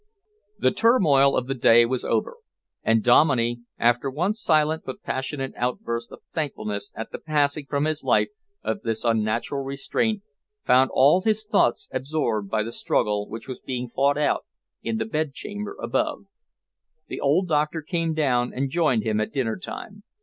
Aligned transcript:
The 0.57 0.71
turmoil 0.71 1.37
of 1.37 1.45
the 1.45 1.53
day 1.53 1.85
was 1.85 2.03
over, 2.03 2.37
and 2.81 3.03
Dominey, 3.03 3.61
after 3.77 4.09
one 4.09 4.33
silent 4.33 4.81
but 4.83 5.03
passionate 5.03 5.53
outburst 5.55 6.11
of 6.11 6.23
thankfulness 6.33 6.91
at 6.95 7.11
the 7.11 7.19
passing 7.19 7.67
from 7.67 7.85
his 7.85 8.03
life 8.03 8.29
of 8.63 8.81
this 8.81 9.05
unnatural 9.05 9.61
restraint, 9.63 10.23
found 10.65 10.89
all 10.91 11.21
his 11.21 11.45
thoughts 11.45 11.87
absorbed 11.93 12.49
by 12.49 12.63
the 12.63 12.71
struggle 12.71 13.29
which 13.29 13.47
was 13.47 13.59
being 13.59 13.89
fought 13.89 14.17
out 14.17 14.43
in 14.81 14.97
the 14.97 15.05
bedchamber 15.05 15.77
above. 15.79 16.25
The 17.07 17.21
old 17.21 17.47
doctor 17.47 17.83
came 17.83 18.15
down 18.15 18.51
and 18.55 18.71
joined 18.71 19.03
him 19.03 19.21
at 19.21 19.31
dinner 19.31 19.55
time. 19.59 20.01